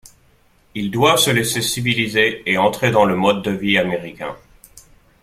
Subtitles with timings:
[0.73, 4.35] Ils doivent se laisser civiliser et entrer dans le mode de vie américain.